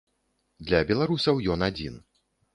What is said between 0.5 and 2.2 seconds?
Для беларусаў ён адзін.